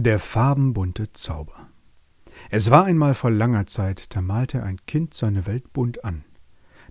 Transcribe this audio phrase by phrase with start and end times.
[0.00, 1.70] Der farbenbunte Zauber.
[2.50, 6.24] Es war einmal vor langer Zeit, da malte ein Kind seine Welt bunt an.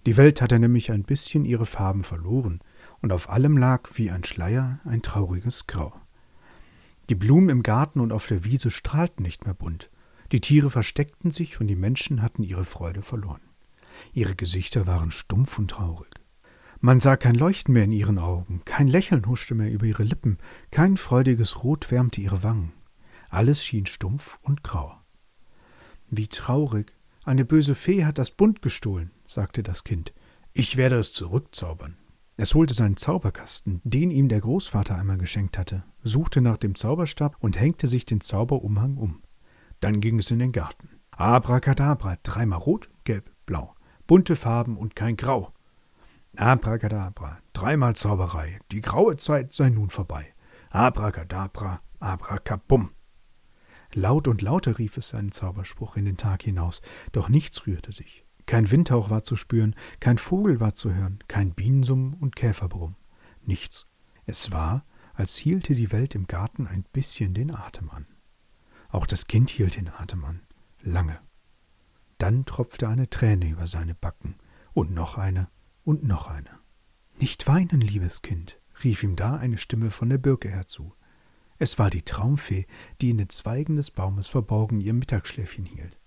[0.06, 2.60] Die Welt hatte nämlich ein bisschen ihre Farben verloren,
[3.02, 5.94] und auf allem lag wie ein Schleier ein trauriges Grau.
[7.08, 9.90] Die Blumen im Garten und auf der Wiese strahlten nicht mehr bunt,
[10.34, 13.40] die Tiere versteckten sich und die Menschen hatten ihre Freude verloren.
[14.12, 16.14] Ihre Gesichter waren stumpf und traurig.
[16.82, 20.40] Man sah kein Leuchten mehr in ihren Augen, kein Lächeln huschte mehr über ihre Lippen,
[20.72, 22.74] kein freudiges Rot wärmte ihre Wangen.
[23.30, 24.96] Alles schien stumpf und grau.
[26.10, 26.94] Wie traurig.
[27.26, 30.14] Eine böse Fee hat das Bunt gestohlen, sagte das Kind.
[30.54, 31.98] Ich werde es zurückzaubern.
[32.38, 37.36] Es holte seinen Zauberkasten, den ihm der Großvater einmal geschenkt hatte, suchte nach dem Zauberstab
[37.40, 39.24] und hängte sich den Zauberumhang um.
[39.80, 40.90] Dann ging es in den Garten.
[41.12, 43.76] Abracadabra, dreimal rot, gelb, blau.
[44.06, 45.52] Bunte Farben und kein Grau.
[46.36, 50.34] Abracadabra, dreimal Zauberei, die graue Zeit sei nun vorbei.
[50.70, 52.92] Abracadabra, abracabum.
[53.94, 58.26] Laut und lauter rief es seinen Zauberspruch in den Tag hinaus, doch nichts rührte sich.
[58.46, 62.96] Kein Windhauch war zu spüren, kein Vogel war zu hören, kein Bienensummen und Käferbrumm.
[63.44, 63.88] Nichts.
[64.26, 68.08] Es war, als hielte die Welt im Garten ein bisschen den Atem an.
[68.90, 70.42] Auch das Kind hielt den Atem an.
[70.82, 71.20] Lange.
[72.18, 74.36] Dann tropfte eine Träne über seine Backen,
[74.74, 75.50] und noch eine,
[75.84, 76.50] und noch eine.
[77.20, 80.94] Nicht weinen, liebes Kind, rief ihm da eine Stimme von der Birke herzu.
[81.60, 82.66] Es war die Traumfee,
[83.02, 85.98] die in den Zweigen des Baumes verborgen ihr Mittagsschläfchen hielt.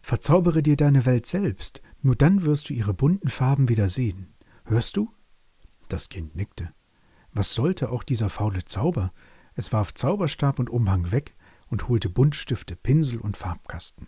[0.00, 4.34] Verzaubere dir deine Welt selbst, nur dann wirst du ihre bunten Farben wieder sehen.
[4.64, 5.10] Hörst du?
[5.88, 6.72] Das Kind nickte.
[7.32, 9.12] Was sollte auch dieser faule Zauber?
[9.54, 11.34] Es warf Zauberstab und Umhang weg
[11.68, 14.06] und holte Buntstifte, Pinsel und Farbkasten.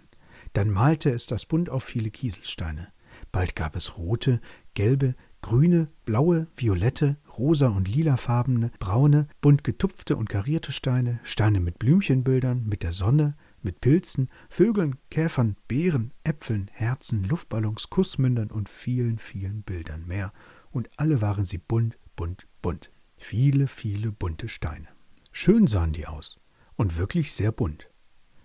[0.53, 2.89] Dann malte es das Bunt auf viele Kieselsteine.
[3.33, 4.41] Bald gab es rote,
[4.75, 11.79] gelbe, grüne, blaue, violette, rosa und lilafarbene, braune, bunt getupfte und karierte Steine, Steine mit
[11.79, 19.19] Blümchenbildern, mit der Sonne, mit Pilzen, Vögeln, Käfern, Beeren, Äpfeln, Herzen, Luftballons, Kussmündern und vielen,
[19.19, 20.33] vielen Bildern mehr.
[20.71, 22.91] Und alle waren sie bunt, bunt, bunt.
[23.17, 24.89] Viele, viele bunte Steine.
[25.33, 26.39] Schön sahen die aus
[26.77, 27.89] und wirklich sehr bunt.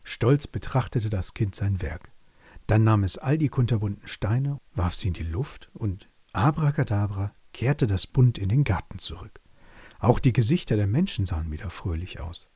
[0.04, 2.12] Stolz betrachtete das Kind sein Werk.
[2.68, 7.88] Dann nahm es all die kunterbunten Steine, warf sie in die Luft und Abracadabra kehrte
[7.88, 9.40] das Bunt in den Garten zurück.
[10.00, 12.48] Auch die Gesichter der Menschen sahen wieder fröhlich aus.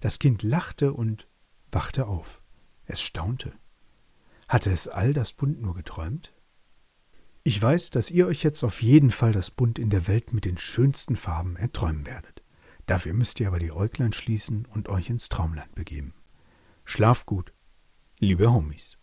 [0.00, 1.26] Das Kind lachte und
[1.70, 2.40] wachte auf.
[2.86, 3.52] Es staunte.
[4.48, 6.32] Hatte es all das Bunt nur geträumt?
[7.44, 10.44] Ich weiß, dass ihr euch jetzt auf jeden Fall das Bunt in der Welt mit
[10.44, 12.42] den schönsten Farben erträumen werdet.
[12.86, 16.14] Dafür müsst ihr aber die Äuglein schließen und euch ins Traumland begeben.
[16.84, 17.52] Schlaf gut,
[18.18, 18.98] liebe Homies.